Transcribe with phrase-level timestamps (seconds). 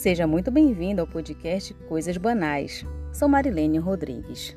[0.00, 2.86] Seja muito bem-vindo ao podcast Coisas Banais.
[3.12, 4.56] Sou Marilene Rodrigues.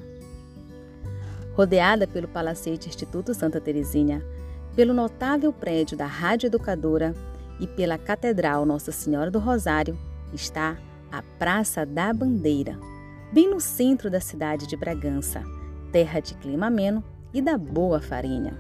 [1.53, 4.25] Rodeada pelo Palacete Instituto Santa Teresinha,
[4.73, 7.13] pelo notável prédio da Rádio Educadora
[7.59, 9.99] e pela Catedral Nossa Senhora do Rosário,
[10.31, 10.77] está
[11.11, 12.79] a Praça da Bandeira,
[13.33, 15.43] bem no centro da cidade de Bragança,
[15.91, 17.03] terra de clima ameno
[17.33, 18.57] e da boa farinha.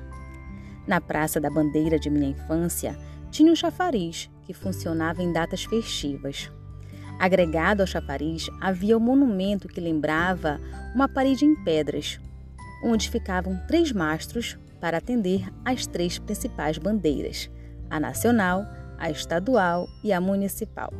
[0.85, 2.93] Na Praça da Bandeira de minha infância,
[3.31, 6.51] tinha um chafariz que funcionava em datas festivas.
[7.19, 10.59] Agregado ao chafariz havia um monumento que lembrava
[10.93, 12.19] uma parede em pedras,
[12.83, 17.49] onde ficavam três mastros para atender às três principais bandeiras:
[17.89, 18.65] a nacional,
[18.97, 20.91] a estadual e a municipal.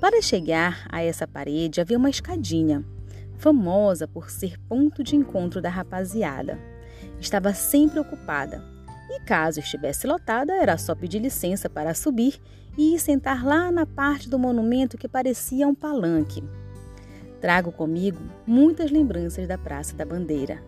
[0.00, 2.84] Para chegar a essa parede havia uma escadinha,
[3.36, 6.58] famosa por ser ponto de encontro da rapaziada.
[7.18, 8.62] Estava sempre ocupada,
[9.10, 12.40] e caso estivesse lotada, era só pedir licença para subir
[12.76, 16.44] e ir sentar lá na parte do monumento que parecia um palanque.
[17.40, 20.62] Trago comigo muitas lembranças da Praça da Bandeira.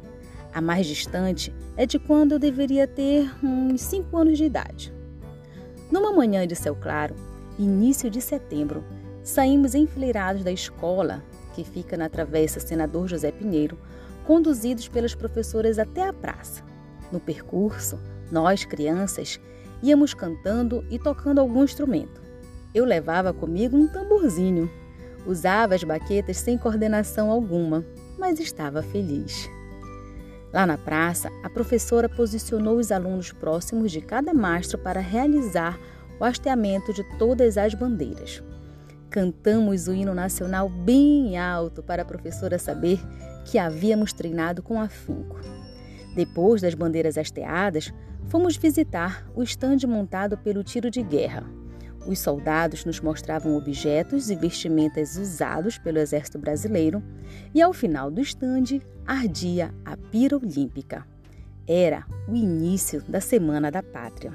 [0.53, 4.93] A mais distante é de quando eu deveria ter uns 5 anos de idade.
[5.91, 7.15] Numa manhã de céu claro,
[7.59, 8.85] início de setembro,
[9.23, 11.23] saímos enfileirados da escola,
[11.55, 13.79] que fica na Travessa Senador José Pinheiro,
[14.25, 16.63] conduzidos pelas professoras até a praça.
[17.11, 17.99] No percurso,
[18.31, 19.41] nós, crianças,
[19.83, 22.21] íamos cantando e tocando algum instrumento.
[22.75, 24.71] Eu levava comigo um tamborzinho.
[25.27, 27.85] Usava as baquetas sem coordenação alguma,
[28.19, 29.49] mas estava feliz.
[30.53, 35.79] Lá na praça, a professora posicionou os alunos próximos de cada mastro para realizar
[36.19, 38.43] o hasteamento de todas as bandeiras.
[39.09, 43.01] Cantamos o hino nacional bem alto para a professora saber
[43.45, 45.39] que havíamos treinado com afinco.
[46.15, 47.93] Depois das bandeiras hasteadas,
[48.31, 51.45] Fomos visitar o estande montado pelo tiro de guerra.
[52.07, 57.03] Os soldados nos mostravam objetos e vestimentas usados pelo Exército Brasileiro
[57.53, 61.05] e ao final do estande ardia a pira olímpica.
[61.67, 64.33] Era o início da Semana da Pátria.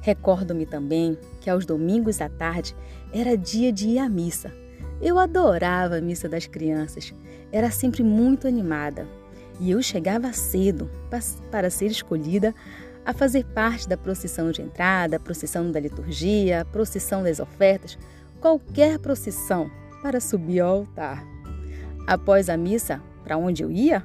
[0.00, 2.74] Recordo-me também que aos domingos à tarde
[3.12, 4.52] era dia de ir à missa.
[5.02, 7.12] Eu adorava a missa das crianças.
[7.50, 9.08] Era sempre muito animada
[9.60, 10.90] e eu chegava cedo
[11.50, 12.54] para ser escolhida
[13.04, 17.98] a fazer parte da procissão de entrada, procissão da liturgia, procissão das ofertas,
[18.40, 19.70] qualquer procissão
[20.02, 21.24] para subir ao altar.
[22.06, 24.04] Após a missa, para onde eu ia?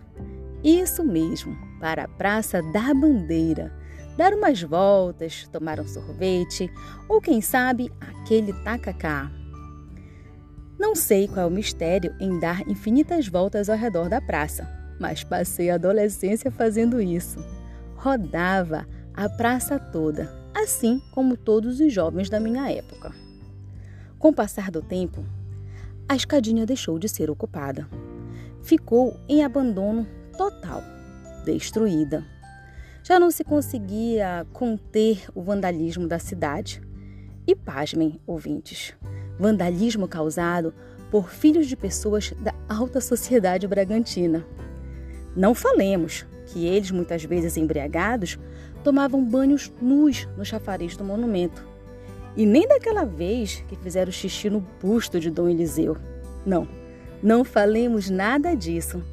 [0.63, 3.71] Isso mesmo, para a Praça da Bandeira.
[4.17, 6.71] Dar umas voltas, tomar um sorvete
[7.07, 9.31] ou, quem sabe, aquele tacacá.
[10.77, 14.67] Não sei qual é o mistério em dar infinitas voltas ao redor da praça,
[14.99, 17.39] mas passei a adolescência fazendo isso.
[17.95, 23.13] Rodava a praça toda, assim como todos os jovens da minha época.
[24.19, 25.23] Com o passar do tempo,
[26.07, 27.87] a escadinha deixou de ser ocupada.
[28.61, 30.07] Ficou em abandono
[30.37, 30.83] total,
[31.45, 32.25] destruída.
[33.03, 36.81] Já não se conseguia conter o vandalismo da cidade.
[37.47, 38.95] E pasmem, ouvintes,
[39.37, 40.73] vandalismo causado
[41.11, 44.43] por filhos de pessoas da alta sociedade bragantina.
[45.35, 48.39] Não falemos que eles, muitas vezes embriagados,
[48.83, 51.67] tomavam banhos nus no chafariz do monumento.
[52.37, 55.97] E nem daquela vez que fizeram xixi no busto de Dom Eliseu.
[56.45, 56.67] Não,
[57.21, 59.03] não falemos nada disso,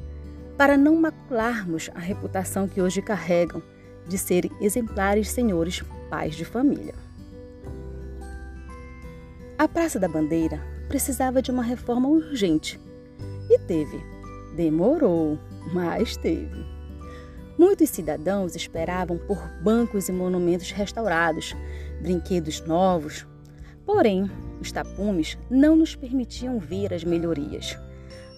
[0.57, 3.61] para não macularmos a reputação que hoje carregam
[4.07, 6.93] de serem exemplares senhores pais de família.
[9.57, 12.79] A Praça da Bandeira precisava de uma reforma urgente
[13.49, 13.99] e teve.
[14.55, 15.39] Demorou,
[15.71, 16.65] mas teve.
[17.57, 21.55] Muitos cidadãos esperavam por bancos e monumentos restaurados,
[22.01, 23.27] brinquedos novos.
[23.85, 24.29] Porém,
[24.59, 27.77] os tapumes não nos permitiam ver as melhorias.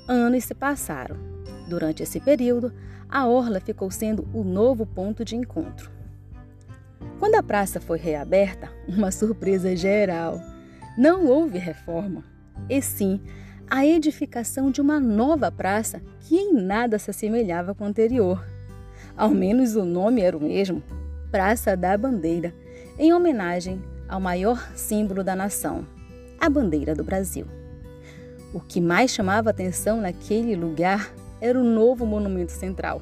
[0.07, 1.15] Anos se passaram.
[1.67, 2.73] Durante esse período,
[3.09, 5.89] a orla ficou sendo o novo ponto de encontro.
[7.19, 10.39] Quando a praça foi reaberta, uma surpresa geral.
[10.97, 12.23] Não houve reforma,
[12.69, 13.21] e sim
[13.69, 18.45] a edificação de uma nova praça que em nada se assemelhava com a anterior.
[19.17, 20.83] Ao menos o nome era o mesmo,
[21.31, 22.53] Praça da Bandeira,
[22.97, 25.85] em homenagem ao maior símbolo da nação,
[26.39, 27.45] a bandeira do Brasil.
[28.53, 33.01] O que mais chamava atenção naquele lugar era o novo monumento central.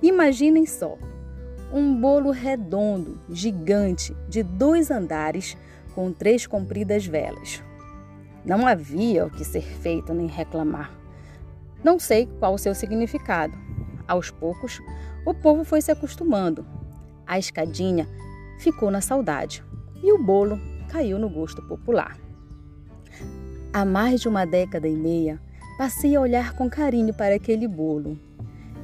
[0.00, 0.96] Imaginem só,
[1.72, 5.56] um bolo redondo, gigante, de dois andares,
[5.94, 7.62] com três compridas velas.
[8.44, 10.90] Não havia o que ser feito nem reclamar.
[11.84, 13.54] Não sei qual o seu significado.
[14.06, 14.80] Aos poucos,
[15.26, 16.66] o povo foi se acostumando.
[17.26, 18.08] A escadinha
[18.58, 19.64] ficou na saudade
[20.02, 20.58] e o bolo
[20.88, 22.18] caiu no gosto popular.
[23.72, 25.40] Há mais de uma década e meia,
[25.78, 28.18] passei a olhar com carinho para aquele bolo.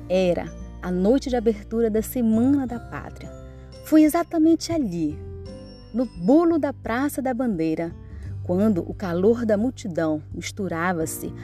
[0.08, 0.46] Era
[0.80, 3.30] a noite de abertura da Semana da Pátria.
[3.84, 5.18] Foi exatamente ali,
[5.92, 7.92] no bolo da Praça da Bandeira,
[8.46, 11.34] quando o calor da multidão misturava-se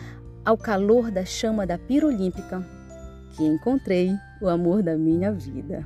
[0.45, 2.65] ao calor da chama da pira olímpica,
[3.33, 5.85] que encontrei o amor da minha vida.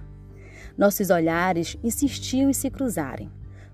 [0.76, 3.30] Nossos olhares insistiam em se cruzarem.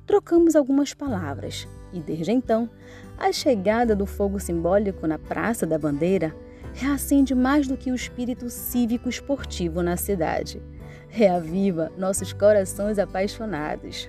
[0.06, 2.70] Trocamos algumas palavras e, desde então,
[3.18, 6.32] a chegada do fogo simbólico na Praça da Bandeira
[6.74, 10.62] reacende mais do que o espírito cívico esportivo na cidade.
[11.08, 14.08] Reaviva nossos corações apaixonados.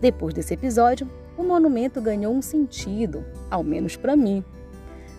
[0.00, 4.44] Depois desse episódio, o monumento ganhou um sentido, ao menos para mim.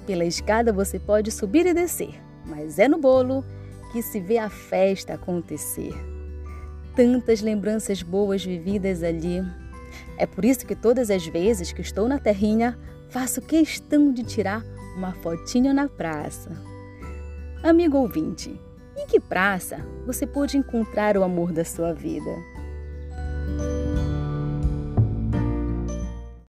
[0.06, 3.44] Pela escada você pode subir e descer, mas é no bolo
[3.94, 5.94] que se vê a festa acontecer.
[6.94, 9.42] Tantas lembranças boas vividas ali.
[10.18, 12.78] É por isso que todas as vezes que estou na terrinha,
[13.08, 14.64] faço questão de tirar
[14.98, 16.52] uma fotinha na praça.
[17.64, 18.60] Amigo ouvinte,
[18.98, 22.59] em que praça você pôde encontrar o amor da sua vida?